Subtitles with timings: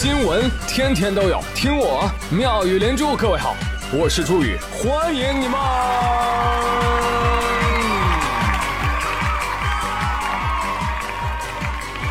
[0.00, 3.16] 新闻天天都有，听我妙语连珠。
[3.16, 3.56] 各位好，
[3.92, 5.58] 我是朱宇，欢迎你们！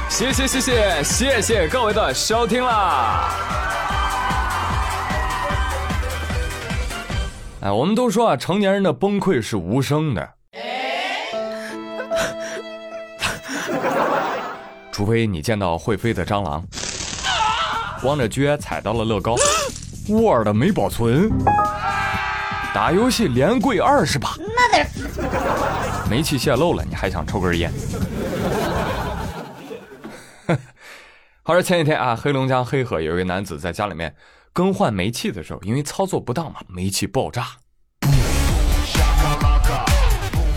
[0.10, 3.30] 谢谢谢谢谢谢各位的收听啦！
[7.62, 10.30] 哎，我们都说啊，成年人的崩溃是无声的。
[14.92, 16.62] 除非你见到会飞的蟑螂，
[18.02, 19.36] 光着撅踩到了乐高
[20.08, 21.30] ，Word 没保存，
[22.74, 24.36] 打游戏连跪二十把，
[26.10, 27.72] 煤气泄漏了，你还想抽根烟？
[31.42, 34.14] 好说前几天啊，黑龙江黑河有一位男子在家里面
[34.54, 37.48] 更换煤气的时候，因为操作不当嘛，煤气爆炸。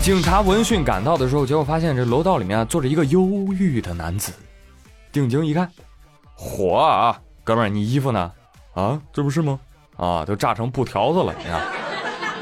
[0.01, 4.31] 警察闻讯赶到的时候，结果发现这楼道里面坐着一个忧郁的男子。
[5.11, 5.69] 定睛一看，
[6.33, 8.31] 火啊，哥们儿，你衣服呢？
[8.73, 9.59] 啊，这不是吗？
[9.97, 11.61] 啊，都炸成布条子了，你看，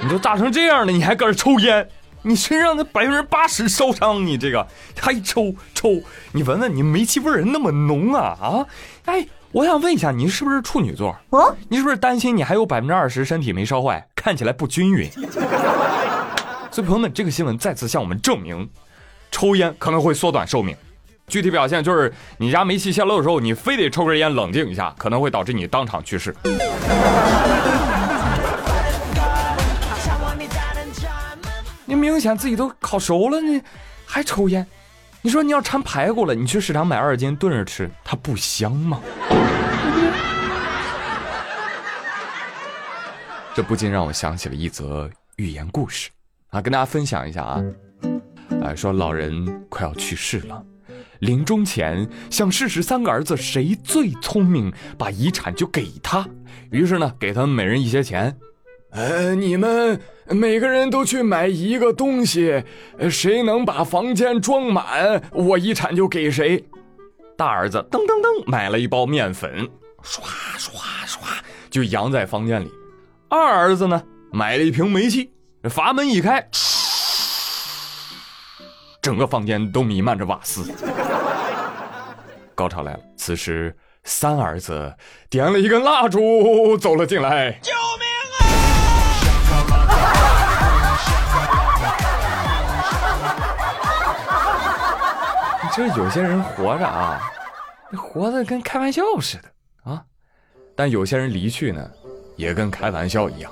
[0.02, 1.88] 你都炸成这样了，你还搁这抽烟？
[2.22, 4.68] 你身上的百分之八十烧伤，你这个
[5.00, 6.02] 还抽抽？
[6.34, 8.66] 你闻闻，你煤气味儿那么浓啊啊！
[9.06, 11.16] 哎，我想问一下，你是不是处女座？
[11.30, 15.10] 哦，你是不是担心你还有百分之二十身体没烧坏，看起来不均匀？
[16.72, 18.70] 所以朋友们，这个新闻再次向我们证明，
[19.32, 20.76] 抽烟可能会缩短寿命。
[21.30, 26.36] 具体表现就是，你家煤气泄漏的时候，你非得抽根烟冷静一下，可能会导致你当场去世。
[31.86, 33.62] 你明显自己都烤熟了，你
[34.06, 34.66] 还抽烟？
[35.22, 39.00] 你说你要馋排骨了，你去市场买二斤炖着吃，它不香吗？
[43.54, 46.10] 这不禁让我想起了一则寓言故事。
[46.52, 47.62] 啊，跟大家分享一下啊，
[48.64, 50.64] 啊，说老人快要去世了，
[51.20, 56.28] 临终前想试试三个儿子谁最聪明，把遗产就给他。
[56.72, 58.36] 于是呢，给他们每人一些钱，
[58.92, 62.64] 呃，你们每个人都去买一个东西，
[63.10, 66.64] 谁能把房间装满，我遗产就给谁。
[67.38, 69.67] 大儿子噔噔噔买了一包面粉，
[70.04, 70.21] 唰
[70.58, 70.71] 唰
[71.08, 71.20] 唰
[71.70, 72.70] 就扬在房间里。
[73.30, 74.02] 二儿子呢，
[74.32, 75.32] 买了一瓶煤气。
[75.70, 76.48] 阀门一开，
[79.02, 80.71] 整个房间都弥漫着瓦斯。
[82.54, 83.73] 高潮来了，此时
[84.04, 84.93] 三儿子
[85.30, 88.05] 点了一根蜡烛走了进来，救命
[95.61, 95.71] 啊！
[95.73, 97.32] 这有些人活着啊，
[97.98, 99.49] 活的跟开玩笑似的
[99.89, 100.04] 啊，
[100.76, 101.89] 但有些人离去呢，
[102.36, 103.49] 也跟开玩笑一样，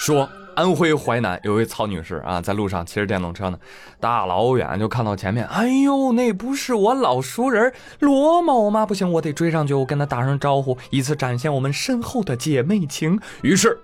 [0.00, 0.28] 说。
[0.60, 3.58] 安徽淮南有位曹女士啊，在路上骑着电动车呢，
[3.98, 8.84] 大老远就看到前面，哎呦，那不是我老熟人罗某吗？
[8.84, 13.18] 不行，我得追上去，我跟他打声招呼，以此展现我们深厚的姐妹情。
[13.40, 13.80] 于是，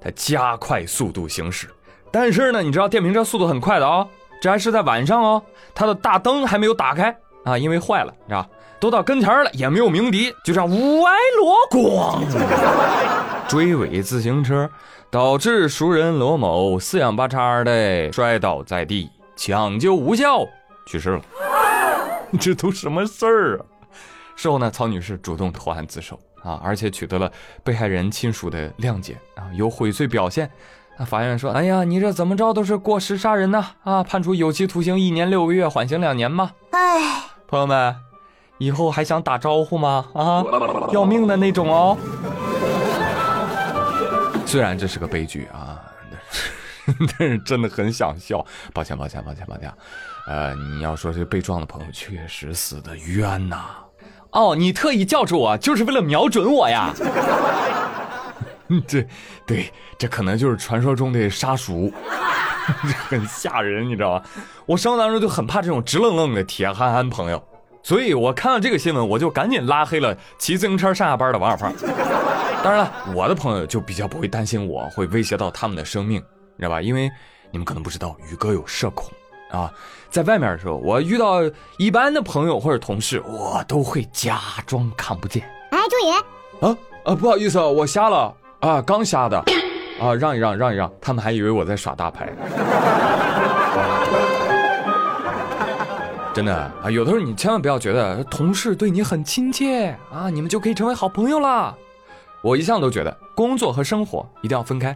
[0.00, 1.68] 他加快速度行驶。
[2.10, 4.04] 但是呢，你知道电瓶车速度很快的啊，
[4.42, 5.40] 这还是在晚上哦，
[5.76, 8.44] 它的大灯还没有打开啊，因为坏了，你知道，
[8.80, 12.20] 都到跟前了，也没有鸣笛，就这样歪罗咣，
[13.48, 14.68] 追尾自行车。
[15.08, 20.44] 导致熟人罗某四仰八叉的摔倒在地，抢救无效
[20.84, 21.22] 去世了。
[22.40, 23.64] 这都什么事儿啊？
[24.34, 27.30] 事后呢，曹女士主动投案自首啊，而且取得了
[27.62, 30.50] 被害人亲属的谅解啊，有悔罪表现。
[30.98, 37.94] 那法院说：“哎呀，你这怎么着都是过失杀人呐啊，判处有期徒刑一年六个月，缓刑两年吧。”哎，朋友们，
[38.58, 40.06] 以后还想打招呼吗？
[40.14, 40.44] 啊，
[40.92, 41.96] 要命的那种哦。
[44.46, 45.80] 虽然这是个悲剧啊，
[47.18, 48.44] 但是真的很想笑。
[48.72, 49.72] 抱歉，抱歉，抱歉，抱歉。
[50.28, 53.64] 呃，你要说这被撞的朋友确实死的冤呐。
[54.30, 56.92] 哦，你特意叫住我，就是为了瞄准我呀？
[58.86, 59.06] 这，
[59.46, 61.90] 对，这可能就是传说中的杀熟，
[63.08, 64.22] 很吓人，你知道吗？
[64.66, 67.42] 我生活当中就很怕这种直愣愣的铁憨憨朋友，
[67.86, 71.72] 所以我看到这个新闻，我就赶紧拉黑了骑自行车上下班的王小胖。
[72.60, 76.20] 当然了，我的朋友就比较不会担心我会威胁到他们的生命，
[76.56, 76.82] 你知道吧？
[76.82, 77.08] 因为
[77.52, 79.08] 你们可能不知道，宇哥有社恐
[79.52, 79.72] 啊。
[80.10, 81.36] 在外面的时候，我遇到
[81.78, 85.48] 一般的朋友或者同事，我都会假装看不见。
[85.70, 86.66] 哎，注意！
[86.66, 89.38] 啊啊，不好意思，我瞎了啊，刚瞎的
[90.00, 92.32] 啊，让一让，让一让，他们还以为我在耍大牌。
[96.36, 101.74] 真的啊，有的时候你千万不要觉得同事对你很亲切啊，你们就可以成为好朋友了。
[102.42, 104.94] 我一向都觉得工作和生活一定要分开，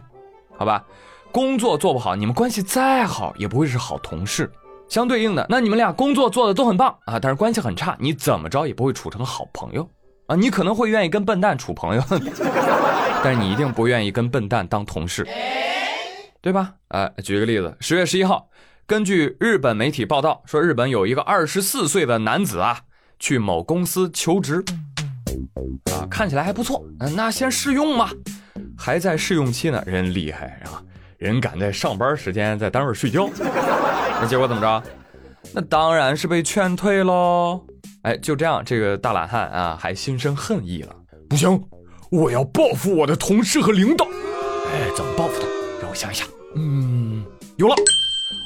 [0.55, 0.85] 好吧？
[1.31, 4.51] 工作做不好，你们关系再好也不会是好同事。
[4.87, 9.89] 相对应的，那你们俩工作做的都很棒啊，但是关系很差，你怎么着也不会处成好朋友
[10.27, 12.03] 啊，你可能会愿意跟笨蛋处朋友，
[13.23, 15.27] 但是你一定不愿意跟笨蛋当同事，
[16.39, 16.75] 对吧？
[16.89, 18.47] 呃，举个例子，十月十一号，
[18.91, 22.81] 根据日本媒体报道说，日本有一个二十四岁的男子啊，
[23.19, 24.61] 去某公司求职，
[25.93, 26.83] 啊，看起来还不错，
[27.15, 28.09] 那先试用嘛，
[28.77, 30.83] 还在试用期呢，人厉害啊，
[31.17, 33.29] 人敢在上班时间在单位睡觉，
[34.19, 34.83] 那结果怎么着？
[35.53, 37.65] 那当然是被劝退喽。
[38.01, 40.93] 哎，就这样，这个大懒汉啊，还心生恨意了。
[41.29, 41.63] 不行，
[42.09, 44.05] 我要报复我的同事和领导。
[44.05, 45.47] 哎，怎么报复他？
[45.79, 46.27] 让我想一想。
[46.57, 47.23] 嗯，
[47.55, 47.75] 有了，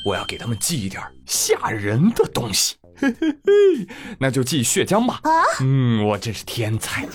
[0.06, 2.76] 我要给他们寄一点吓人的东西。
[2.98, 3.88] 嘿嘿嘿，
[4.20, 5.20] 那就寄血浆吧。
[5.24, 5.30] 啊，
[5.60, 7.06] 嗯，我真是天才。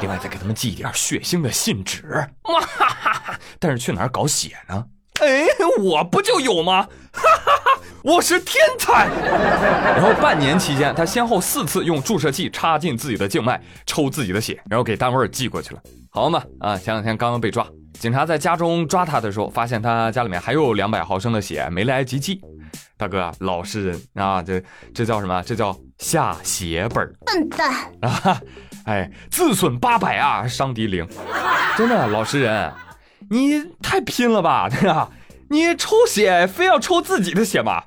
[0.00, 2.04] 另外，再给他们寄一点血腥的信纸。
[2.44, 3.38] 哇哈哈哈！
[3.58, 4.84] 但是去哪儿搞血呢？
[5.20, 5.46] 哎，
[5.80, 6.82] 我不就有吗？
[7.12, 7.80] 哈哈哈！
[8.04, 9.08] 我是天才。
[9.08, 15.82] 然后半年期间，他先后四次用注射器插进自己的静脉，抽自己的血，然后给单位寄过去了。
[16.10, 17.66] 好嘛，啊，前两天刚刚被抓，
[17.98, 22.40] 警察在家中抓他的时候，发现他家里面还有两百毫升的血没来及寄。
[22.96, 24.62] 大哥，老实人啊，这
[24.94, 25.42] 这叫什么？
[25.42, 27.12] 这叫下血本。
[27.26, 27.72] 笨蛋
[28.02, 28.40] 啊！
[28.86, 31.06] 哎，自损八百啊，伤敌零。
[31.76, 32.72] 真的，老实人。
[33.30, 35.08] 你太拼了吧， 对吧？
[35.50, 37.82] 你抽血非要抽自己的血吗？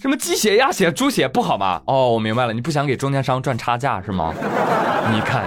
[0.00, 1.80] 什么鸡血、鸭血、猪血不好吗？
[1.86, 4.34] 哦，我明白了，你不想给中间商赚差价是吗？
[5.12, 5.44] 你看，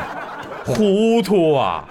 [0.66, 1.88] 糊涂啊！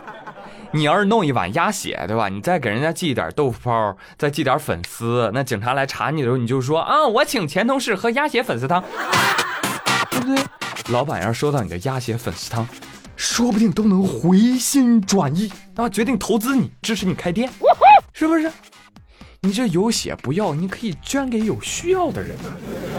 [0.74, 2.28] 你要是弄一碗鸭血，对吧？
[2.28, 8.82] 你再给人家寄一点豆腐泡，再寄点粉丝，那警察来查你的时候，你就说啊，我请前同事喝鸭血粉丝汤，
[10.10, 10.44] 对不对？
[10.88, 12.66] 老板要是收到你的鸭血粉丝汤。
[13.16, 17.48] 说不定都能回心转意啊，决定投资你，支持你开店，
[18.12, 18.50] 是不是？
[19.42, 22.36] 你这有血不要，你可以捐给有需要的人。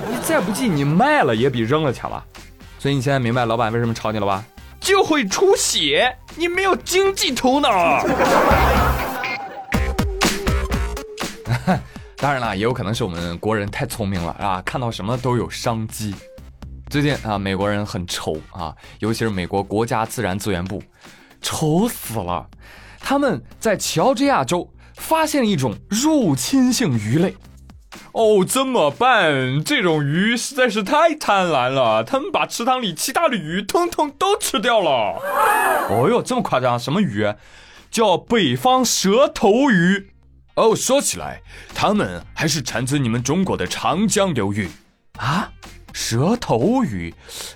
[0.10, 2.24] 你再不济，你卖了也比扔了强吧？
[2.80, 4.45] 所以你现在明白老板为什么炒你了吧？
[4.86, 7.70] 就会出血，你没有经济头脑。
[12.18, 16.14] 当然了，也有可能是我们国人太聪明了啊，看到什么都有商机。
[16.88, 20.84] 最近啊，美国人很愁啊，尤其是美国国家自然资源部，
[21.42, 22.48] 愁死了。
[23.00, 27.36] 他们在乔治亚州发现了一种入侵性鱼类。
[28.14, 29.64] 哦，怎么办？
[29.64, 35.20] 这种鱼实在是太贪婪了，他们把池塘里其他的鱼通通都吃掉了。
[35.90, 36.80] 哦哟，这么夸张？
[36.80, 37.34] 什么鱼？
[37.92, 40.12] 叫北方蛇头鱼。
[40.56, 41.42] 哦，说起来，
[41.74, 44.70] 他们还是产自你们中国的长江流域
[45.18, 45.52] 啊。
[45.96, 47.12] 蛇头鱼，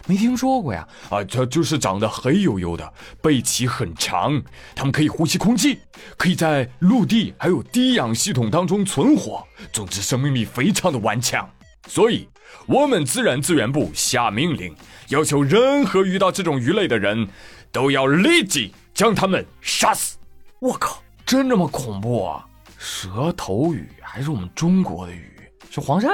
[0.07, 0.87] 没听说过呀！
[1.09, 4.41] 啊，它就是长得黑黝黝的，背鳍很长，
[4.73, 5.77] 它们可以呼吸空气，
[6.15, 11.47] 可以在陆地还有低氧系统当中存活，总之生命力非常的顽强。
[11.85, 12.29] 所以，
[12.65, 14.73] 我们自然资源部下命令，
[15.09, 17.27] 要求任何遇到这种鱼类的人，
[17.73, 20.17] 都要立即将它们杀死。
[20.59, 22.45] 我靠，真这么恐怖啊！
[22.77, 25.29] 蛇头鱼还是我们中国的鱼，
[25.69, 26.07] 是黄鳝。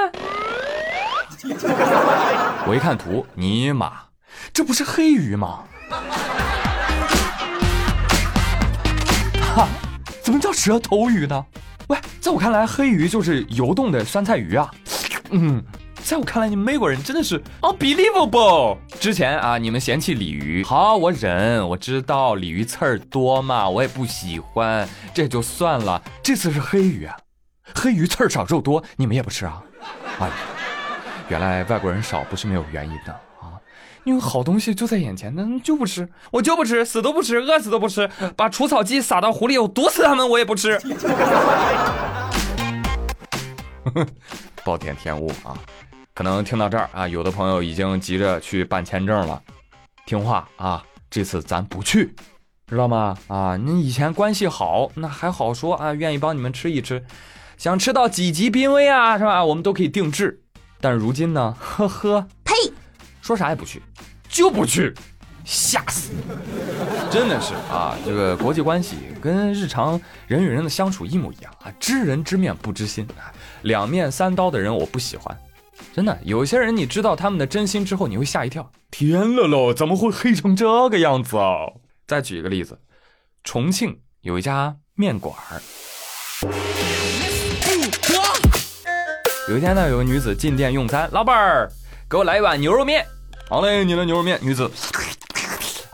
[2.66, 3.92] 我一看图，尼玛，
[4.52, 5.60] 这不是黑鱼吗？
[9.54, 9.68] 哈，
[10.22, 11.44] 怎么叫蛇头鱼呢？
[11.88, 14.68] 喂，在我看来，黑鱼就是游动的酸菜鱼啊。
[15.30, 15.62] 嗯，
[16.02, 18.76] 在我看来，你们美国人真的是 unbelievable。
[18.98, 26.02] 之前啊，你们嫌弃鲤鱼，好，我忍，我知道鲤鱼刺儿多嘛，我也不喜欢，这就算了。
[26.22, 27.16] 这次是黑鱼啊，
[27.74, 29.62] 黑鱼刺儿少肉多，你们也不吃啊？
[30.18, 30.28] 哎。
[31.28, 33.58] 原来外国人少不是没有原因的啊！
[34.04, 40.78] 因为好东西就在眼前，那就不吃，我就不吃，死都不吃，饿死都不吃，把除草剂撒到湖里，我毒死他们，我也不吃。
[44.64, 45.58] 暴殄天物啊！
[46.14, 49.42] 可能听到这儿啊，有的朋友已经急着去办签证了。
[50.06, 52.14] 听话啊，这次咱不去，
[52.68, 53.16] 知道吗？
[53.26, 57.04] 啊，你以前关系好，那还好说啊，愿意帮你们吃一吃，
[57.56, 59.44] 想吃到几级濒危啊，是吧？
[59.44, 60.42] 我们都可以定制。
[60.80, 61.56] 但是如今呢？
[61.60, 62.54] 呵呵，呸！
[63.20, 63.82] 说啥也不去，
[64.28, 64.94] 就不去，
[65.44, 66.12] 吓死！
[67.10, 75.36] 真的是啊，这个国际关系跟日常人与人的相处一模一样啊，知人知面不知心啊，两面三刀的人我不喜欢。
[75.92, 78.70] 真的，有些人你知道他们的真心之后，你会吓一跳。
[78.90, 81.66] 天了喽，怎么会黑成这个样子啊？
[82.06, 82.78] 再举一个例子，
[83.42, 85.60] 重庆有一家面馆儿。
[89.48, 91.70] 有一天呢，有个女子进店用餐，老板儿，
[92.10, 93.06] 给我来一碗牛肉面。
[93.48, 94.36] 好嘞，你的牛肉面。
[94.42, 94.68] 女子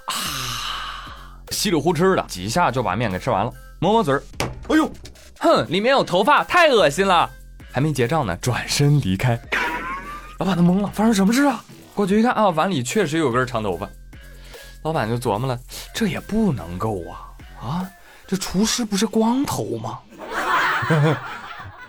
[0.07, 0.15] 啊，
[1.51, 4.23] 稀里糊涂的几下就把面给吃完了，抹抹嘴儿。
[4.69, 4.91] 哎呦，
[5.41, 7.29] 哼，里面有头发，太恶心了。
[7.71, 9.39] 还没结账呢，转身离开。
[10.39, 11.63] 老板都懵了，发生什么事啊？
[11.93, 13.87] 过去一看啊，碗里确实有根长头发。
[14.83, 15.61] 老板就琢磨了，
[15.93, 17.29] 这也不能够啊
[17.61, 17.87] 啊！
[18.27, 19.99] 这厨师不是光头吗？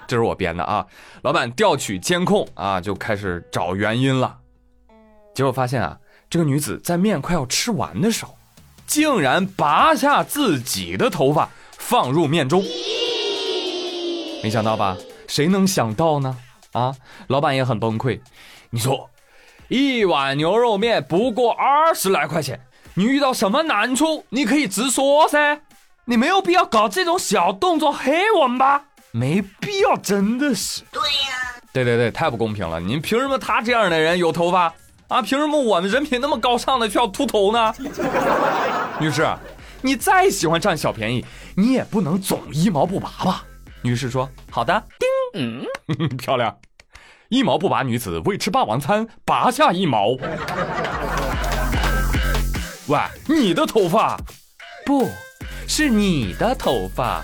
[0.08, 0.86] 这是我编的啊！
[1.22, 4.38] 老板调取监控啊，就开始找原因了。
[5.34, 5.98] 结果发现啊，
[6.30, 8.38] 这个女子在面快要吃完的时候，
[8.86, 12.64] 竟然拔下自己的头发放入面中。
[14.44, 14.98] 没想到吧？
[15.28, 16.38] 谁能想到呢？
[16.74, 16.96] 啊，
[17.28, 18.20] 老板也很崩溃。
[18.70, 19.10] 你说，
[19.70, 22.60] 一碗牛肉面不过二十来块钱，
[22.96, 25.62] 你遇到什么难处，你可以直说噻，
[26.06, 28.86] 你没有必要搞这种小动作黑我们吧？
[29.16, 30.82] 没必要，真的是。
[30.92, 32.80] 对呀，对对对，太不公平了！
[32.80, 34.74] 您凭什么他这样的人有头发
[35.08, 35.22] 啊？
[35.22, 37.72] 凭什么我们人品那么高尚的却要秃头呢？
[39.00, 39.24] 女士，
[39.82, 41.24] 你再喜欢占小便宜，
[41.56, 43.44] 你也不能总一毛不拔吧？
[43.84, 45.08] 女士说：“好的。”叮，
[46.00, 46.58] 嗯， 漂亮。
[47.30, 50.18] 一毛不拔女子为吃霸王餐拔下一毛。
[52.88, 54.20] 喂，你的头发？
[54.86, 55.08] 不
[55.68, 57.24] 是你的头发。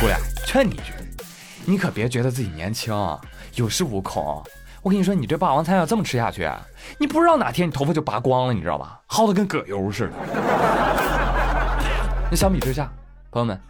[0.00, 0.92] 姑娘，劝你一句，
[1.64, 2.94] 你可别觉得自己年轻，
[3.54, 4.42] 有恃无恐。
[4.82, 6.50] 我跟你说，你这霸王餐要这么吃下去，
[6.98, 9.00] 你不知道哪天你头发就拔光了，你知道吧？
[9.08, 10.12] 薅的跟葛优似的。
[12.30, 12.90] 那相比之下，
[13.30, 13.60] 朋友们，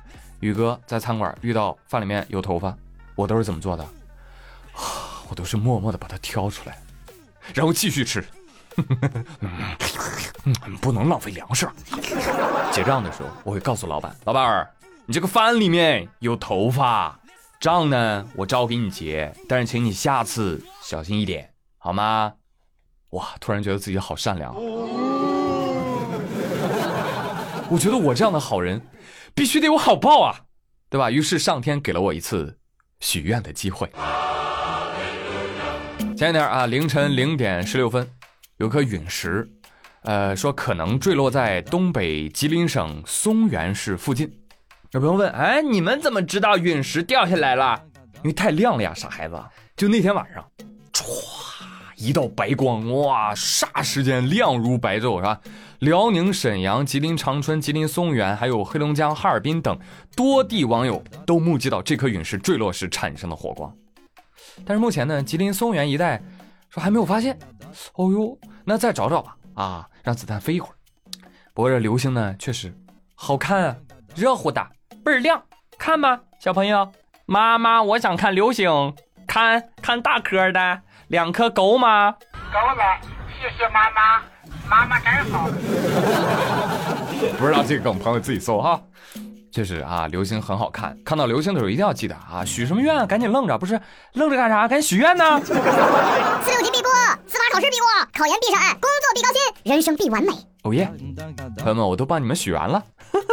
[0.40, 2.74] 宇哥在餐馆遇到饭里面有头发，
[3.14, 3.86] 我都是怎么做的？
[5.28, 6.78] 我都是默默的把它挑出来，
[7.54, 8.24] 然后继续吃，
[10.80, 11.68] 不能浪费粮食。
[12.70, 14.70] 结账的时候，我会告诉老板：“老板儿，
[15.12, 17.20] 你这个饭里面有头发，
[17.60, 22.32] 账呢我照给你结，但是请你下次小心一点，好吗？”
[23.12, 24.54] 哇，突然觉得自己好善良。
[27.68, 28.80] 我觉得我这样的好人，
[29.34, 30.34] 必须得有好报啊，
[30.88, 31.10] 对吧？
[31.10, 32.58] 于是上天给了我一次
[33.00, 33.92] 许愿的机会。
[36.16, 38.10] 前一天啊，凌晨零点十六分，
[38.56, 39.46] 有颗陨石，
[40.04, 44.38] 呃，说可能坠落在东北吉林省松原市附近。
[44.92, 47.82] 有朋友问，哎，你们怎么知道陨石掉下来了？
[48.16, 49.42] 因为太亮了呀，傻孩子。
[49.74, 50.46] 就那天晚上，
[50.92, 51.24] 唰，
[51.96, 55.40] 一道白光，哇，霎时间亮如白昼，是吧？
[55.78, 59.78] 辽宁沈阳、吉林长春、吉林松原，还有黑龙江哈尔滨等
[60.14, 63.74] 多地网友都目击到这颗陨石坠落时产生的火光。
[64.66, 66.22] 但是目前呢，吉林松原一带
[66.68, 67.38] 说还没有发现。
[67.94, 70.74] 哦呦，那再找找吧，啊，让子弹飞一会儿。
[71.54, 72.76] 不过这流星呢，确实
[73.14, 73.76] 好看啊，
[74.14, 74.62] 热乎的，
[75.04, 75.42] 倍儿亮，
[75.78, 76.92] 看吧，小朋友。
[77.26, 78.94] 妈妈，我想看流星，
[79.26, 82.12] 看看大颗的，两颗够吗？
[82.32, 82.82] 够了，
[83.40, 84.22] 谢谢妈妈，
[84.68, 85.48] 妈妈真好。
[87.38, 88.80] 不知道这个梗，朋友自己搜哈。
[89.50, 90.96] 确实啊，流星很好看。
[91.04, 93.80] 看到流星的时候，一定要记得啊，许什么愿，赶紧愣着，不是
[94.14, 94.68] 愣着干啥？
[94.68, 95.40] 赶紧许愿呢！
[95.44, 95.62] 四六
[96.62, 96.90] 级必过，
[97.26, 97.86] 司法考试必过，
[98.18, 100.32] 考研必上岸，工作必高薪，人生必完美。
[100.62, 100.90] 哦耶，
[101.58, 102.82] 朋友们，我都帮你们许完了。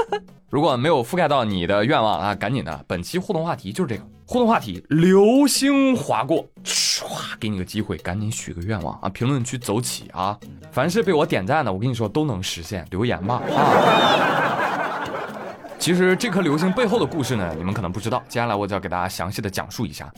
[0.50, 2.86] 如果没有覆盖到你的愿望啊，赶紧的。
[2.88, 7.04] 本期互动话题就是这个互动话题：流星划过，唰，
[7.40, 9.10] 给你个机会，赶紧许个愿望啊！
[9.10, 10.38] 评论区走起啊！
[10.72, 12.86] 凡是被我点赞的，我跟你说都能实现。
[12.90, 15.06] 留言吧啊！
[15.78, 18.22] 其实这颗流星背后的故事呢，你们可能不知道。
[18.28, 20.12] 接下来我就要给大家详细的讲述一下。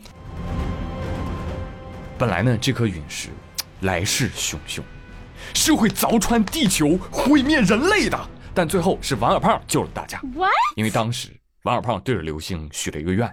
[2.18, 3.30] 本来呢，这颗陨石
[3.82, 4.82] 来势汹汹，
[5.54, 8.18] 是会凿穿地球、毁灭人类的。
[8.54, 10.20] 但最后是王小胖救了大家，
[10.76, 11.30] 因为当时
[11.64, 13.28] 王小胖对着流星许了一个愿：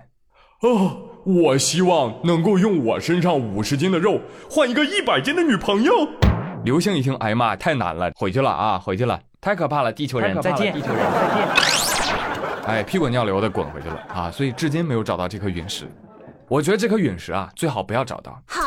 [0.63, 4.21] 哦，我希望能够用我身上五十斤的肉
[4.51, 6.09] 换一个一百斤的女朋友。
[6.65, 11.49] 流星一听，哎呀妈，太难了，回去了啊，回去了，太可怕了，地球人再见，地球人再见。
[12.67, 14.31] 哎，屁滚尿流的滚回去了啊！
[14.31, 15.91] 所以至今没有找到这颗陨石。
[16.49, 18.43] 我觉得这颗陨石啊，最好不要找到。
[18.47, 18.61] 好，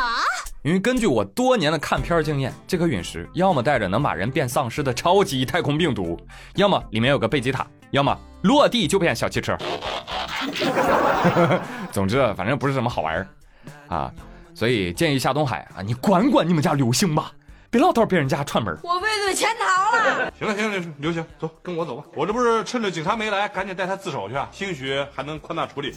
[0.62, 6.16] 因为根据我多年的看片经验，这颗陨石要么带着能把人变丧尸的超级太空病毒，
[6.54, 9.58] 要么里面有个贝吉塔，要么落地就变小汽车。
[11.90, 13.26] 总之，反正不是什么好玩儿
[13.88, 14.12] 啊。
[14.54, 17.32] 所以建议夏东海啊，你管管你们家流星吧。
[17.68, 20.32] 别老到别人家串门，我畏罪潜逃了。
[20.38, 22.04] 行了行了，刘星，走，跟我走吧。
[22.14, 25.92] 我这不是趁着警察没来，赶紧带他自首去，兴许还能宽大处理。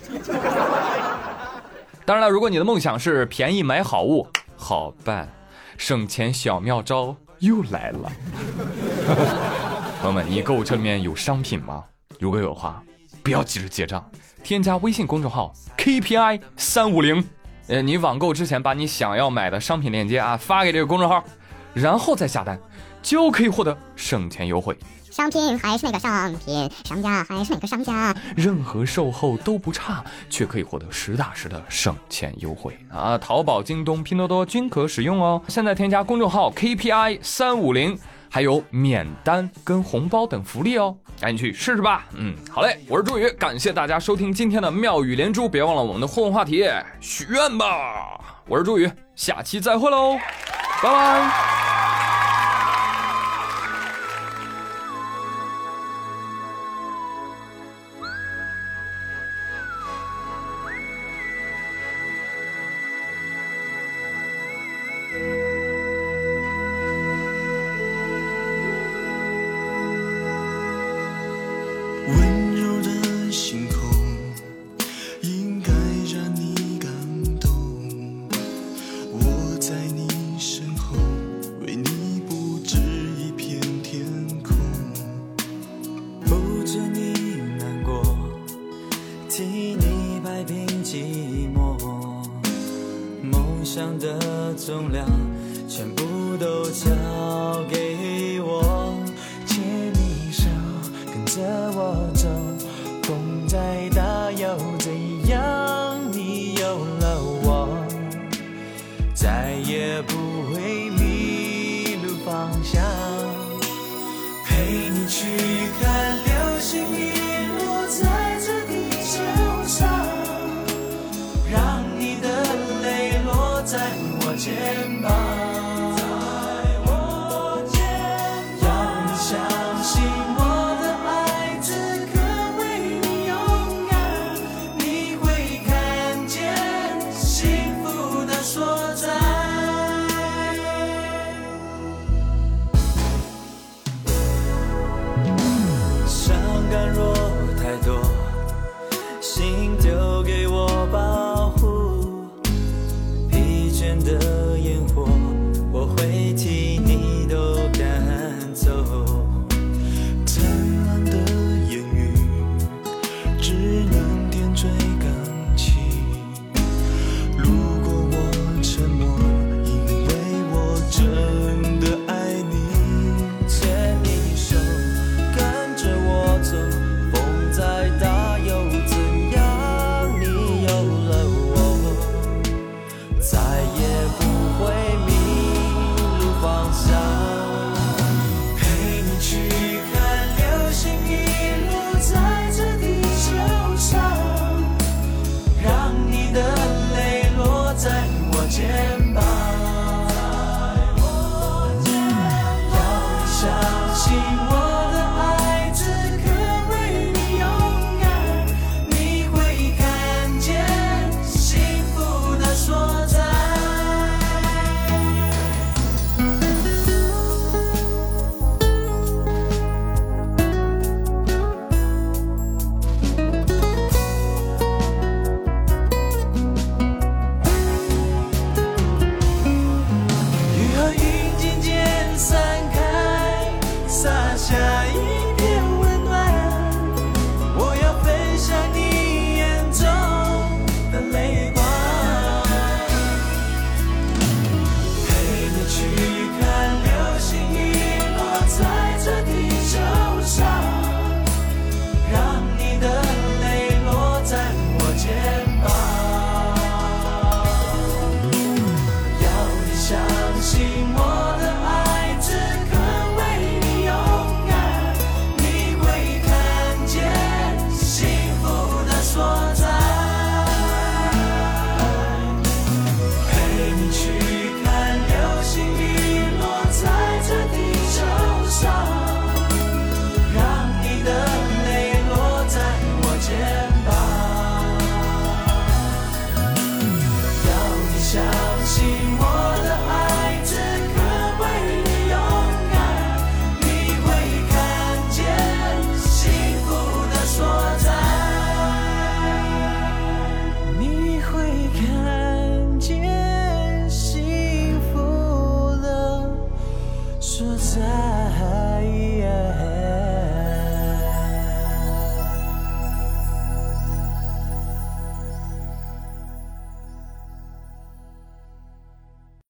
[2.03, 4.25] 当然了，如果你的梦想是便宜买好物，
[4.57, 5.29] 好办，
[5.77, 8.11] 省钱小妙招又来了。
[10.01, 11.83] 朋友们，你购物车里面有商品吗？
[12.19, 12.81] 如果有的话，
[13.23, 14.03] 不要急着结账，
[14.43, 17.23] 添加微信公众号 KPI 三五零，
[17.67, 21.23] 呃，你网购之前把你想要买的商品链接啊发给这个公众号。
[21.73, 22.57] 然后再下单，
[23.05, 24.75] 就可以获得省钱优惠。
[25.11, 33.15] 商品还是那个商品，商家还是那个商家，任何售后都不差，却可以获得实打实的省钱优惠啊！
[33.15, 35.39] 淘宝、京东、拼多多均可使用哦。
[35.47, 37.95] 现在添加公众号 KPI 三五零。
[38.27, 42.05] 还有免单跟红包等福利哦，赶紧去试试吧。
[42.15, 46.65] 嗯，好嘞，我是朱宇，感谢大家收听今天的妙语连珠，别忘了我们的互动话题，
[46.99, 48.19] 许愿吧。
[48.49, 50.17] 我是朱宇，下期再会喽，
[50.83, 51.74] 拜拜。